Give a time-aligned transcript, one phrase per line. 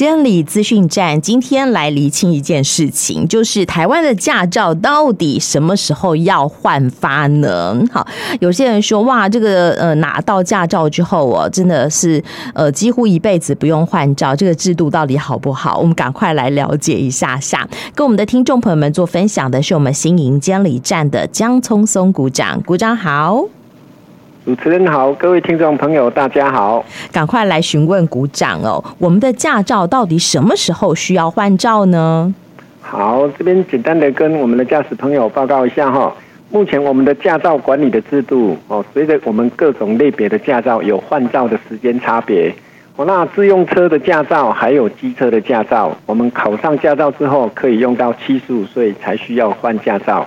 [0.00, 7.78] 监理资讯站今天来厘清一件事情，就是台湾的驾照到底什么时候要换发呢？
[7.92, 8.06] 好，
[8.40, 12.24] 有些人说哇，这个呃拿到驾照之后哦，真的是
[12.54, 15.76] 呃几乎一辈子不用换照，这个制度到底好不好？
[15.76, 17.68] 我们赶快来了解一下下。
[17.94, 23.44] 跟我们的听众朋友们做分享的是我们新营监理站的江聪松股长，股长好。
[24.42, 26.82] 主持人好，各位听众朋友，大家好。
[27.12, 32.34] 赶快来询问鼓掌哦，我们的驾照到底什么时候需要换照呢？
[32.80, 36.10] 好，这边简单的跟我们的驾驶朋友报告一下哈。
[36.48, 42.52] 目前我们的驾照管理的制度哦，随着我们各种类别的驾照有换照的时间差别
[42.96, 43.04] 哦。
[43.04, 50.26] 那自用车的驾照还有机车的驾照，我们考上驾照之后，可以用到七十五岁才需要换驾照。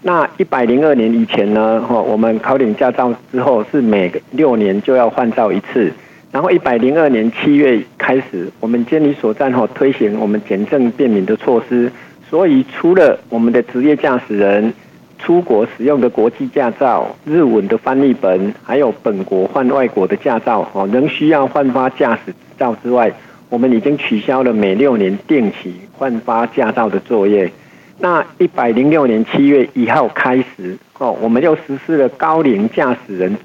[0.00, 1.80] 那一百零二年以前呢？
[1.80, 5.92] 哈，我们考领驾照之后是每六年就要换照一次。
[6.30, 11.90] 然后一百零二年七月开始，我们监理所站哈推行我们简政便民的措施，
[12.30, 14.72] 所以除了我们的职业驾驶人
[15.18, 23.12] 出国使用的国际驾照、日文的翻译本，还有本国换外国的驾照，哦，仍需要换发驾驶照之外，
[23.48, 27.50] 我们已经取消了每六年定期换发驾照的作业。
[28.00, 33.36] 那一百零六年七月一号开始，哦，我们又实施了高龄驾驶人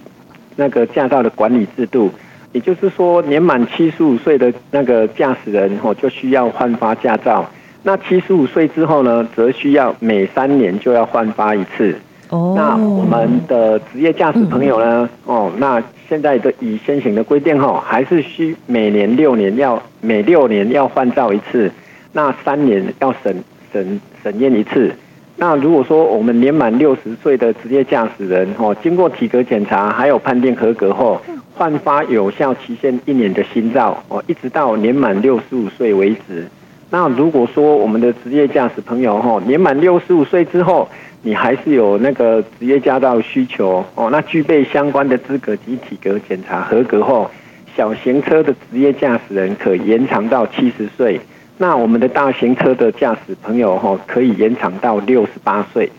[0.56, 2.12] 那个驾照的管理制度，
[2.52, 7.50] 也就是说，年满七十五岁的那个驾驶人，哦，就需要换发驾照。
[7.82, 11.96] 那七十五岁之后呢，则需要每三年就要换发一次。
[12.30, 21.72] 哦，那我们的职业驾驶朋友呢，哦，那现在的以现行的规定，哦，还是需每年六年要每六年要换照一次，
[22.12, 24.00] 那三年要审审。
[24.24, 24.90] 审验一次。
[25.36, 31.20] 那如果说我们年满六十岁的职业驾驶人，哦，经过体格检查还有判定合格后，
[31.56, 36.48] 换发有效期限一年的新照，哦，一直到年满六十五岁为止。
[36.90, 40.88] 那如果说我们的职业驾驶朋友，哈，年满六十五岁之后，
[41.22, 47.30] 你还是有那个职业驾照需求，哦，那具备相关的资格及体格检查合格后，
[47.76, 51.20] 小型车的职业驾驶人可延长到七十岁。
[51.58, 55.92] 那我们的大型车的驾驶朋友哈，可以延长到六十八岁。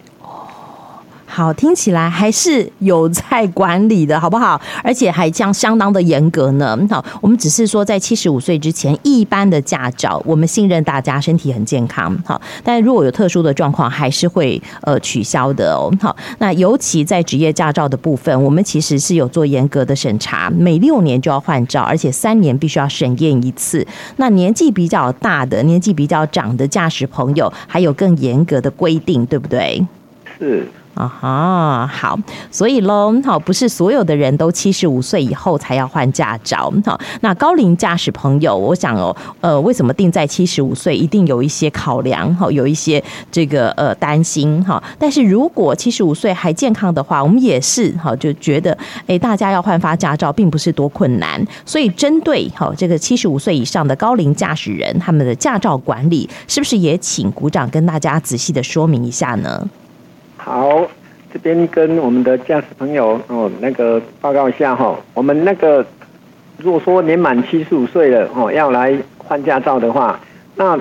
[1.34, 4.60] 好，听起来还是有在管理的，好不好？
[4.84, 6.78] 而且还将相当的严格呢。
[6.88, 12.16] 好，我们只是说在七十五岁之前，一般的驾照，我们信任大家身体很健康。
[12.24, 15.92] 好，但如果有特殊的状况，还是会呃取消的哦。
[16.00, 23.84] 好，那尤其在职业驾照的部分，我们其实是有做严格的审查，每六年就要换照，而且三年必须要审验一次。
[24.18, 29.84] 那年纪比较大的、年纪比较长的驾驶朋友，还有更严格的规定，对不对？
[30.38, 30.68] 是。
[30.94, 32.19] 啊哈，好，
[32.50, 36.72] 所以喽，好，不是所有的人都七十五岁以后才要换驾照。
[36.87, 40.97] 好，那高龄驾驶朋友，我想哦，呃，为什么定在七十五岁？
[40.97, 44.82] 一定有一些考量，好，有一些这个呃担心哈。
[44.99, 48.76] 但是如果七十五岁还健康的话，我们也是好，就觉得
[49.06, 51.44] 哎，大家要换发驾照并不是多困难。
[51.66, 59.69] 所以针对好这个七十五岁以上的高龄驾驶人，他们的驾照管理，是不是也请股长跟大家仔细的说明一下呢？
[60.44, 60.87] 好，
[61.32, 65.82] 这边跟我们的驾驶朋友哦，那个报告一下哈，我们那个
[66.59, 70.21] 如果说年满七十五岁了哦，要来换驾照的话，
[70.55, 70.78] 那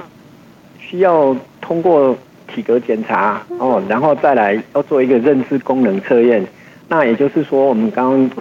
[0.78, 2.13] 需要通过
[2.53, 6.45] 体格检查哦，然后再来要做一个认知功能测验。
[6.90, 8.31] 那也就是说，我们刚刚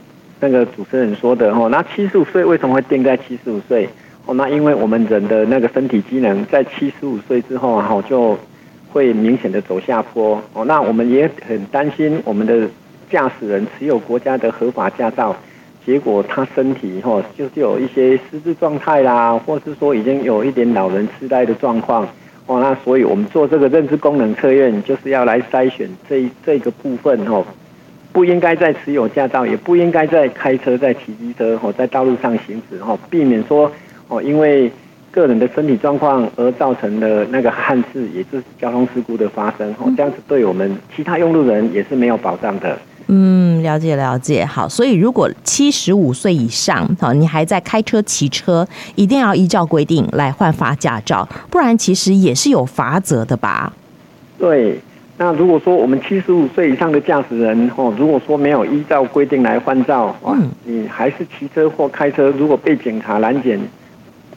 [0.41, 3.89] 那个主持人说的哦，那七十五岁为什么会定在七十五岁？
[4.27, 8.37] 哦，那因为我们人的那个身体机能在七十五岁之后啊，就
[8.93, 12.69] 会明显的走下坡哦，那我们也很担心我们的
[13.11, 15.35] 驾驶人持有国家的合法驾照，
[15.87, 22.07] 结果他身体哈就就有一些失智状态啦，或是说已经有一点老人痴呆的状况
[22.47, 27.45] 哦，那所以我们做这个认知功能测验，就是要来筛选这这个部分哦，
[28.13, 33.73] 不应该再持有驾照，也不应该再开车、再骑机车哦，在道路上行驶哦，避免说
[34.09, 34.71] 哦，因为。
[35.13, 42.77] 个人的身体状况而造成的那个憾事，也就是交通事故的发生，哦，这样子对我们其他用路人也是没有保障的。
[43.09, 44.43] 嗯，了解了解。
[44.45, 53.73] 好，所以如果七十五岁以上，好，你还在开车骑车，一定要依照规定来换发驾照，不然其实也是有罚则的吧？
[54.39, 54.81] 对。
[55.19, 60.35] 那如果说我们七十五岁以上的驾驶人，哦，如果说没有依照规定来换照，哇，
[60.65, 63.61] 你还是骑车或开车，如果被警察拦检。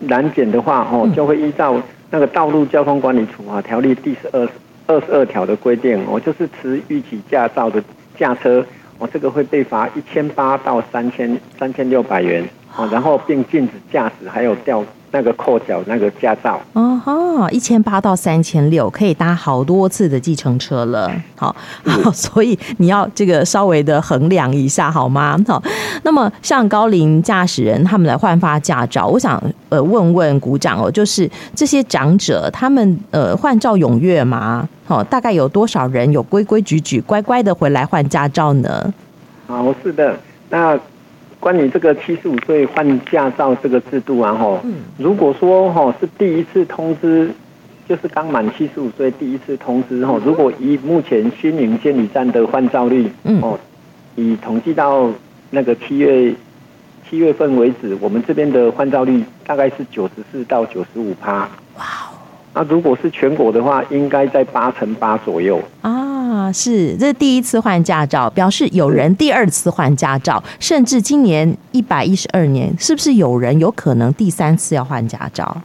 [0.01, 1.75] 拦检的话，哦，就会依照
[2.11, 4.47] 那个《道路交通管理处罚条例》第十二
[4.87, 7.83] 二十二条的规定，哦，就是持逾期驾照的
[8.17, 8.63] 驾车，
[8.99, 16.59] 哦，这个会被罚一千八到三千三千六百元，哦，然后并禁止驾驶，还有吊那个扣缴那个驾照。
[16.73, 17.14] 哦哈，
[17.51, 21.11] 一千八到三千六，可以搭好多次的计程车了。
[21.35, 25.37] 好，好，所以你要这个稍微的衡量一下好吗？
[25.47, 25.61] 好，
[26.03, 34.67] 那么像高龄驾驶人他们来换发驾照，我想呃问问鼓掌哦，就是这些长者他们呃换照踊跃吗？
[34.85, 38.93] 好，大概有多少人有规规矩矩乖乖的回来换驾照呢？
[39.47, 40.17] 好，是的，
[40.49, 40.79] 那。
[41.45, 44.59] 关于这个七十五岁换驾照这个制度啊，吼，
[44.97, 47.29] 如果说吼是第一次通知，
[47.87, 53.07] 就是刚满七十五岁第一次通知吼，如果以目前新营监理站的换照率，
[53.43, 53.59] 哦，
[54.15, 55.11] 以统计到
[55.51, 56.33] 那个七月
[57.07, 61.47] 七月份为止，我们这边的换照率大概是九十四到九十五趴。
[61.77, 62.17] 哇哦，
[62.55, 65.61] 那如果是全国的话，应该在八成八左右。
[65.81, 66.04] 啊。
[66.45, 75.57] 啊，是，这是第一次换驾照，表示有人第二次换驾照，甚至今年一百一十二年，是不是有人有可能第三次要换驾照？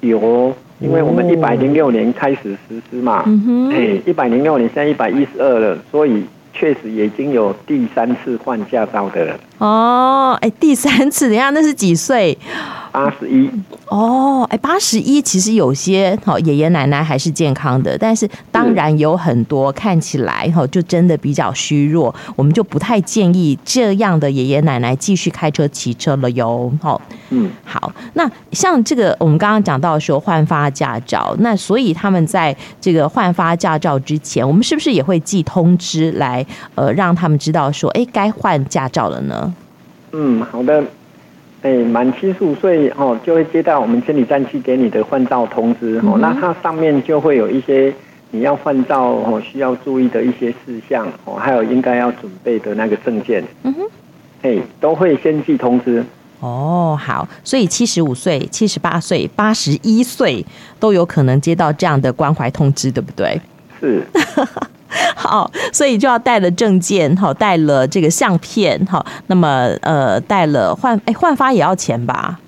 [0.00, 6.24] 有，因为我们一百零六年开始实施嘛，嗯哼，哎，一百零六年现在一百一十二了，所以
[6.54, 9.40] 确实已经有第三次换驾照的了。
[9.62, 12.36] 哦，哎，第三次，等下那是几岁？
[12.90, 13.48] 八十一
[13.88, 26.70] 哦，哎，八十一其实有些好爷爷奶奶还是健康的，但是当然有很多看起来哈就真的比较虚弱，我们就不太建议这样的爷爷奶奶继续开车骑车了哟。
[26.82, 27.00] 好，
[27.30, 36.44] 嗯，好，那像这个我们刚刚讲到说换发驾照，那所以他们在这个换发驾照之前，我们是不是也会寄通知来
[36.74, 39.51] 呃让他们知道说，哎，该换驾照了呢？
[40.12, 40.84] 嗯，好的。
[41.62, 46.18] 哎，满七十五岁哦，就会接到我们监理站寄给你的换照通知哦。
[46.20, 47.94] 那它上面就会有一些
[48.32, 53.44] 你要换照哦需要注意的一些事项哦，还有应该要准备的那个证件。
[53.62, 53.88] 嗯哼，
[54.42, 56.04] 哎，都会先寄通知。
[56.40, 60.44] 哦，好，所以七十五岁、七十八岁、八十一岁
[60.80, 63.40] 都有可能接到这样的关怀通知，对不对？
[63.80, 64.02] 是。
[65.16, 72.38] 好，所以就要带了证件，好，带了这个相片，好，那么呃，带了换哎换发也要钱吧？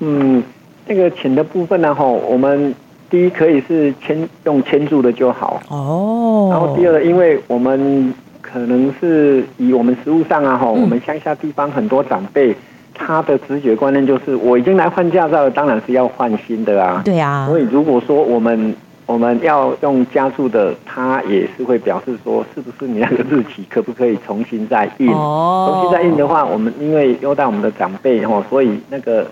[0.00, 0.42] 嗯，
[0.86, 2.74] 这个钱的部分呢，哈，我们
[3.08, 6.48] 第一可以是签用签注的就好哦。
[6.50, 8.12] 然后第二，因为我们
[8.42, 12.54] 可能是以我们实物上啊，哈，我们乡下地方很多长辈，
[12.92, 17.00] 他的直觉观念就是我已经来换驾照了，当然是要换新的啊。
[17.04, 17.46] 对啊。
[17.48, 18.74] 所以如果说我们
[19.06, 25.10] 我们要用加注的，它也是会表示说，是不是你那个日期可不可以重新再印？
[25.10, 29.26] 哦，重新再印的话，我们因为优待我们的长辈哦，所以那个。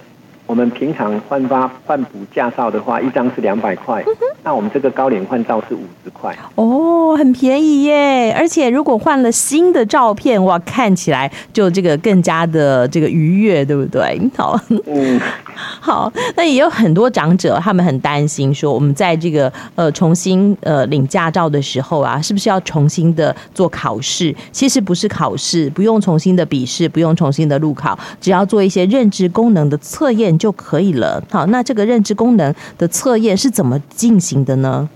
[0.45, 4.05] 我们平常换发换补驾照的话，一张是两百块，
[4.43, 6.37] 那我们这个高龄换照是五十块。
[6.57, 8.35] 哦，很便宜耶！
[8.37, 14.21] 而且如果换了新的照片，哇，看起来就这个更加的这个愉悦，对不对？
[14.37, 15.19] 好，嗯，
[15.81, 16.13] 好。
[16.37, 24.35] 那也有很多长者，他们很担心说，我们在这个呃重新呃领驾照的时候啊，是不是要重新的做考试？
[24.51, 30.33] 其实不是考试，不用重新的笔试，不用重新的路考，只要做一些认知功能的测验。
[30.43, 31.23] 就可以了。
[31.31, 34.89] 好，那这个认知功能的测验是怎么进行的呢？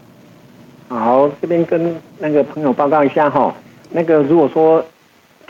[0.88, 3.54] 好，这边跟那个朋友报告一下哈。
[3.90, 4.84] 那个如果说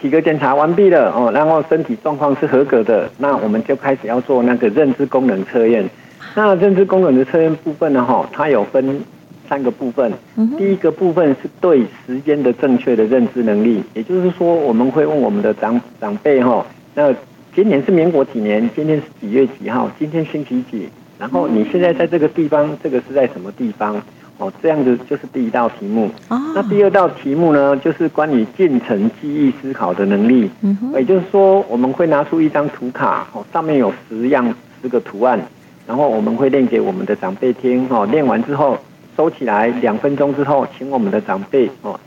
[0.01, 5.89] 体格检查完毕了哦，然后身体状况是合格的，那我们就开始要做那个认知功能测验。
[6.35, 9.01] 那认知功能的测验部分呢，哈，它有分
[9.49, 10.13] 三个部分。
[10.59, 17.15] 第一个部分是对时间的正确的认知能力，也就是说，我们会问我们的长长辈哈，那。
[17.55, 18.69] 今年是民国几年？
[18.77, 19.91] 今天是几月几号？
[19.99, 20.87] 今天星期几？
[21.19, 23.97] 然后你现在在这个地方，这个是在什么地方？
[24.39, 26.11] 哦，这样子就是第一道题目。
[26.29, 30.51] 那第二道题目呢，就是关于进程记忆思考的能力。
[30.61, 30.93] 嗯哼。
[30.93, 35.41] 也就是说，我们会拿出一张图卡，哦，上面有十样十个图案，
[35.87, 37.87] 然后我们会练给我们的长辈听。
[37.89, 38.79] 哦，练完之后
[39.17, 41.99] 收起来，两分钟之后，请我们的长辈哦。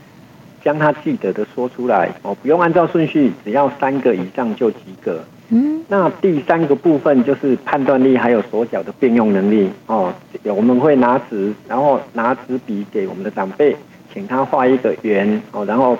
[0.62, 5.24] 将他记得的说出来哦，不用按照顺序，只要三个以上就及格。
[5.50, 10.12] 嗯，那第三个部分就是判断力还有手脚的变用能力哦。
[10.44, 13.76] 我们会拿纸，然后拿纸笔给我们的长辈，
[14.14, 15.98] 请他画一个圆哦，然后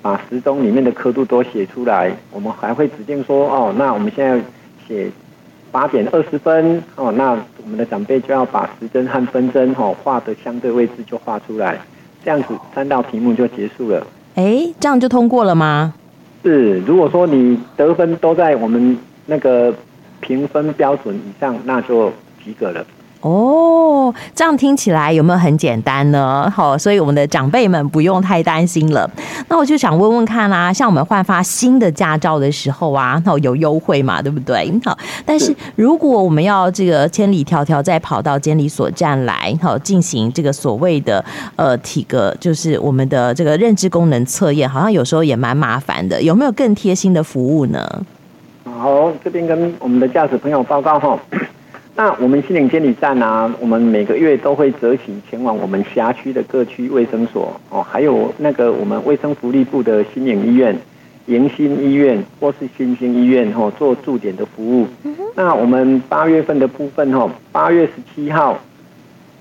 [0.00, 2.10] 把时钟里面的刻度都写出来。
[2.32, 4.42] 我们还会指定说哦，那我们现在
[4.86, 5.10] 写
[5.70, 11.78] 八点二十分哦，那我们的长辈就要把时针和分针哦画的相对位置就画出来。
[12.24, 14.06] 这样子三道题目就结束了。
[14.34, 15.94] 哎，这样就通过了吗？
[16.42, 19.74] 是，如果说你得分都在我们那个
[20.20, 22.12] 评分标准以上，那就
[22.44, 22.86] 及格了。
[23.20, 24.08] 哦。
[24.08, 26.50] 哦，这样听起来有没有很简单呢？
[26.54, 29.08] 好，所以我们的长辈们不用太担心了。
[29.48, 34.72] 那我就想问问看啦、啊，像我们换发新的驾照的时候啊，那有优惠嘛，对不对？
[34.84, 34.96] 好，
[35.26, 41.24] 但是如果我们要这个千里迢迢再跑到监理所站来，好进行这个所谓的
[41.56, 46.22] 呃体格，就是我们的这个认知功能测验，好像有时候也蛮麻烦的。
[46.22, 47.86] 有没有更贴心的服务呢？
[48.64, 51.18] 好，这边跟我们的驾驶朋友报告哈。
[52.00, 60.78] 那我们心灵监理站啊，我们每个月都会择期前往我们辖区的各区卫生所哦，还有那个我们卫生福利部的新营医院、
[61.26, 64.86] 迎新医院或是新兴医院哈，做驻点的服务。
[65.34, 68.56] 那我们八月份的部分哈，八月十七号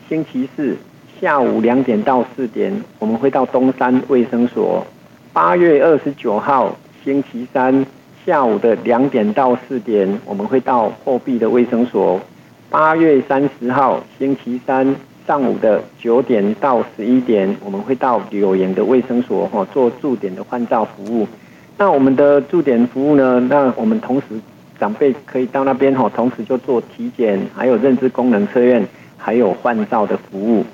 [0.10, 0.76] 星期四
[1.22, 4.84] 下午两点到四点，我们会到东山卫生所；
[5.32, 7.86] 八月二十九号星期三
[8.26, 12.20] 下午的两点到四点，我们会到后壁的卫生所。
[12.70, 14.94] 八月三十号星期三
[15.26, 21.26] 上午的九点到十一点，我们会到柳岩的卫生所哈做驻点的换照服务。
[21.78, 23.40] 那我们的驻点服务呢？
[23.50, 24.26] 那我们同时
[24.78, 28.86] 长辈可以到那边哈，同时就做体检，还有认知功能测验，
[29.18, 30.66] 还有换照的服务。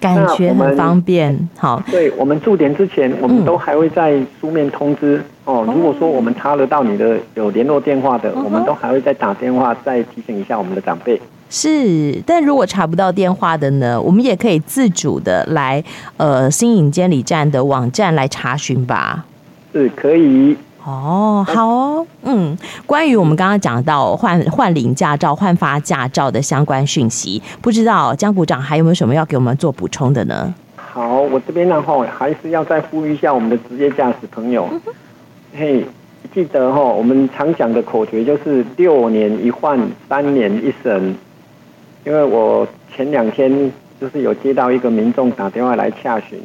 [0.00, 1.82] 感觉很方便，好。
[1.90, 5.64] 对，我们驻点之前，我们都还会在书面通知、嗯、哦。
[5.66, 11.20] 如果说我们查得到你的有联络电话的，嗯、我们都还会再打电话再提醒一下我们的长辈。
[11.50, 14.00] 是，但如果查不到电话的呢？
[14.00, 15.82] 我们也可以自主的来
[16.16, 19.26] 呃新影监理站的网站来查询吧。
[19.72, 20.56] 是可以。
[20.82, 22.56] 哦，好哦，嗯，
[22.86, 30.54] 关于我们刚刚讲到换换领驾照、换发驾照的相关讯息，不知道江股长还有没有什么要给我们做补充的呢？
[30.76, 34.70] 好，我这边呢哈，还是要再呼吁一下我们的职业驾驶朋友，
[35.54, 35.84] 嘿，
[36.32, 41.14] 记得哈，我们常讲的口诀就是六年一换，三年一审。
[42.06, 43.70] 因为我前两天
[44.00, 46.40] 就是有接到一个民众打电话来洽询，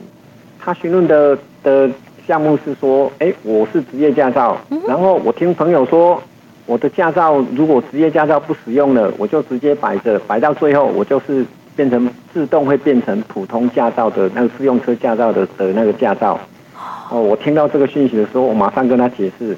[0.59, 1.89] 他询问的的。
[2.27, 6.21] 项目是说，哎，我是职业驾照，然后我听朋友说，
[6.65, 16.39] 我的驾照如果职业驾照不使用了，我就直接摆着，摆到最后，我就是变成自动会变成普通驾照的那个自用车驾照的的那个驾照。
[17.11, 19.55] 哦，我听到这个讯息的时候，我马上跟他解释，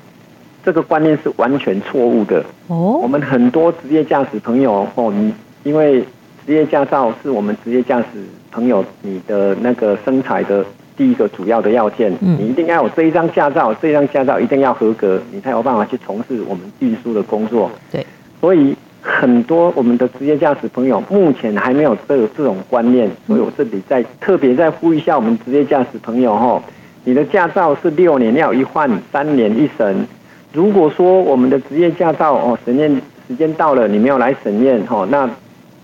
[0.65, 2.43] 这个观念是完全错误的。
[2.67, 5.33] 哦，我们很多职业驾驶朋友哦，你
[5.63, 6.01] 因为
[6.45, 8.05] 职业驾照是我们职业驾驶
[8.51, 10.65] 朋友你的那个生财的。
[10.97, 17.69] 第一个主要的要件，你一定要有这一张驾照，这一张驾照一定要合格，你才有办法去从事我们运输的工作。
[17.91, 18.05] 对，
[18.41, 26.61] 所以很多我们的职业驾驶朋友目前还没有这个这种观念，所以我这里在特别再呼吁一下我们职业驾驶朋友哈，
[27.03, 30.07] 你的驾照是六年要一换，三年一审。
[30.51, 32.89] 如果说我们的职业驾照哦审验
[33.27, 35.29] 时间到了，你没有来审验哈，那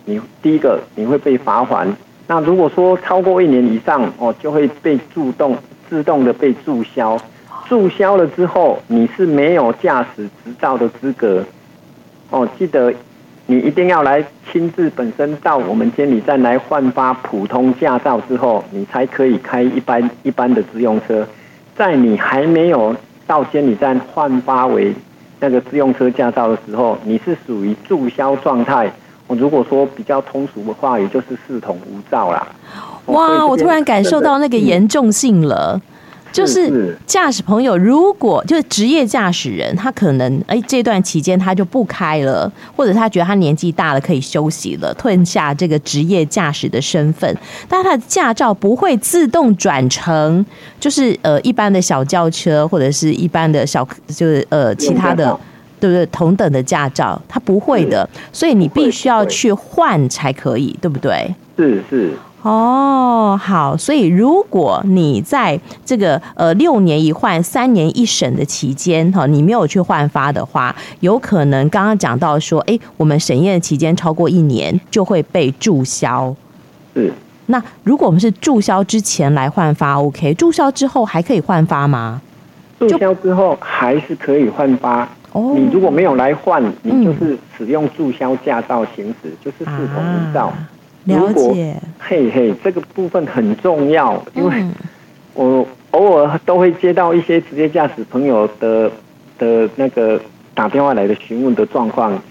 [0.06, 1.88] 你第一个你会被罚锾。
[2.26, 5.58] 那如果说超过一年以上哦，就会被自动
[5.90, 7.20] 自动的被注销，
[7.68, 11.44] 注销了之后你是没有驾驶执照的资格
[12.30, 12.48] 哦。
[12.58, 12.94] 记得
[13.46, 21.28] 你一定要来亲自本身到我们监理站来换发普通驾照之后，你才可以开一般一般的自用车。
[21.76, 22.96] 在你还没有
[23.28, 24.94] 到监理站换发为
[25.42, 28.90] 那个自用车驾照的时候，你是属于注销状态。
[29.34, 32.48] 我如果说比较通俗的话，也就是视同无照啦。
[33.08, 35.82] 哇，我突然感受到那个严重性了。
[36.32, 47.36] 就是驾驶朋友，如果就是职业驾驶人，他可能哎这段期间他就不开了，或者他觉得他年纪大了可以休息了，吞下这个职业驾驶的身份，
[47.68, 50.44] 但他的驾照不会自动转成
[50.80, 55.40] 就是呃一般的小轿车或者是一般的小就是呃其他的。
[55.84, 56.06] 对不对？
[56.06, 61.36] 同等的驾照，他不会的，所以你必须要去换才可以，对不对？
[61.58, 62.14] 是是。
[62.42, 76.34] 哦，好，所以如果你在这个呃六年一换、三年一审的期间，哈，你没有去换发的话，有可能刚刚讲到说，哎，我们审验的期间超过一年，就会被注销。
[76.94, 77.12] 是。
[77.48, 80.34] 那如果我们是注销之前来换发，OK？
[80.36, 82.22] 注销之后还可以换发吗？
[82.80, 85.08] 注销之后还是可以换发。
[85.34, 90.54] 哦，你如果没有来换，你就是使用注销驾照行驶，嗯、就是视同无照。
[91.06, 91.76] 了解。
[92.00, 94.64] 嘿嘿，这个部分很重要，因为
[95.34, 98.92] 我偶尔都会接到一些职业驾驶朋友的
[99.40, 100.22] 的那个
[100.54, 102.22] 打电话来的询问的状况。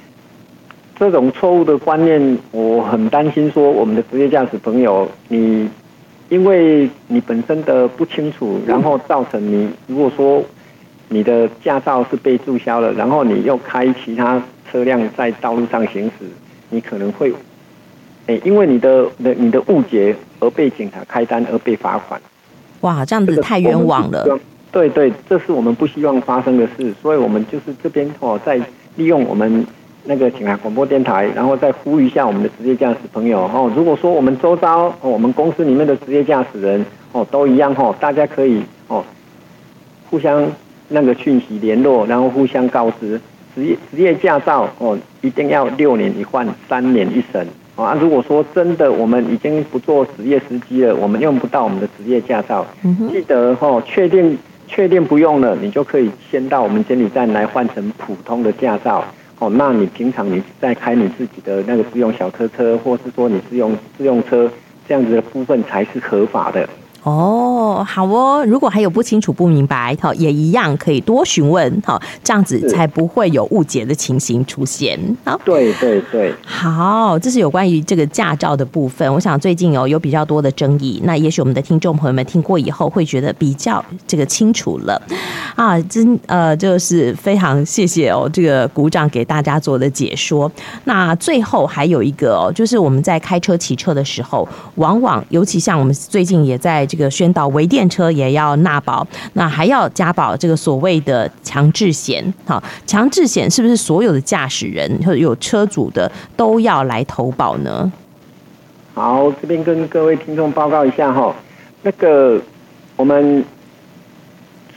[0.96, 5.68] 这种错误的观念，我很担心说我们的职业驾驶朋友，你
[6.28, 10.40] 因为你本身的不清楚，然后造成你如果说。
[11.12, 16.24] 你的驾照是被注销了，然后你又开其他车辆在道路上行驶，
[16.70, 17.32] 你可能会
[18.26, 22.20] 哎，因为你的的你的误解而被警察开单而被罚款。
[22.80, 24.26] 哇，这样子太冤枉了。
[24.72, 28.58] 对对，这是我们不希望发生的事，所以我们就是这边哦，在
[28.96, 29.66] 利用我们
[30.04, 33.70] 那个警察广播电台，然后再呼吁一下我们的职业驾驶朋友哦。
[33.76, 39.04] 如果说我们周遭哦，我们公司里面的职业驾驶人哦都一样哦，大家可以哦
[40.08, 40.48] 互相
[40.92, 43.20] 那个讯息联络，然后互相告知
[43.54, 47.96] 职业职业驾照哦一定要六年一换，三年一审啊。
[48.00, 52.66] 如果说真的我们已经不做职业司机了，我们用不到我们的职业驾照，
[53.10, 54.38] 记得哦确定。
[54.68, 59.04] 确定不用了，你就可以先到我们监理站来换成普通的驾照。
[59.38, 64.50] 哦，那你平常你在开你自己的那个自用小客车，或是说你自用自用车
[64.88, 66.66] 这样子的部分才是合法的。
[67.02, 68.44] 哦，好哦。
[68.46, 74.96] 如果还有不清楚、不明白，好，也一样可以多询问，好，这样子才不会有误解的情形出现。
[75.24, 79.12] 好，对对对，好，这是有关于这个驾照的部分。
[79.12, 85.02] 我想最近哦有比较多的争议，那也许我们的听众朋友们听过以后会觉得比较这个清楚了
[85.56, 85.80] 啊。
[85.82, 90.48] 真呃，就是非常谢谢哦，这个鼓掌给大家做的解说。
[90.84, 96.86] 那最后还有一个哦，就是我们在开车、骑车的时候，往往尤其像我们最近也在。
[96.92, 102.22] 这个宣导微电车也要纳保，那还要加保这个所谓的强制险。
[102.44, 107.90] 好，强制险是不是所有的驾驶人或者有车主的都要来投保呢？
[108.92, 111.34] 好，这边跟各位听众报告一下哈，
[111.80, 112.38] 那个
[112.96, 113.42] 我们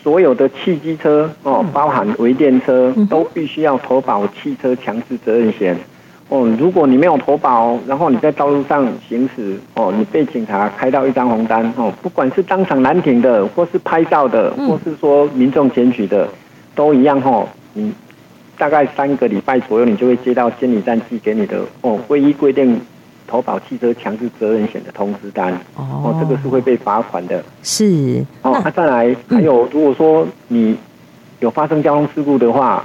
[0.01, 5.77] 所有的汽机车哦，包含微电车，都必须要投保汽车强制责任险。
[6.27, 16.27] 哦，如果你没有投保，然后你在道路上行驶，哦，你被警察开到一张红单，哦，不管是当场拦停的，或是拍照的，或是说民众检举的，
[16.73, 17.93] 都一样，哦，你
[18.57, 22.81] 大概三个礼拜左右，你就会接到监理站寄给你的，哦，唯一规定
[23.27, 27.43] 投保汽车强制责任险的通知单，哦，这个是会被罚款的。
[27.61, 28.25] 是。
[28.41, 30.75] 哦，那再来，还有，如果说你
[31.39, 32.83] 有发生交通事故的话。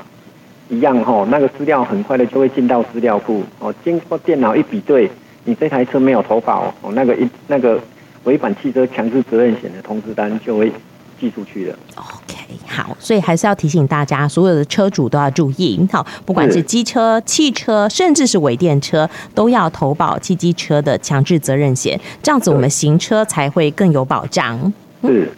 [0.70, 5.10] 一样哈，那个资料很快的就会进到资料库哦，经过电脑一比对，
[5.44, 7.78] 你这台车没有投保哦，那个一那个
[8.24, 10.72] 违反汽车强制责任险的通知单就会
[11.20, 11.78] 寄出去了。
[11.96, 24.72] OK，好，所以还是要提醒大家，所有的车主都要注意，好，不管是机车、汽车，甚至是微电车，都要投保汽机车的强制责任险，这样子我们行车才会更有保障。
[25.02, 25.32] 是，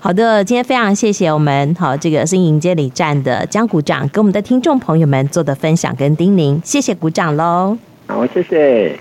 [0.00, 7.76] 好的，今天非常谢谢我们好这个新营监理站的江股长跟我们的听众朋友们做的分享跟叮咛，谢谢股长喽。
[8.06, 8.98] 好，谢谢。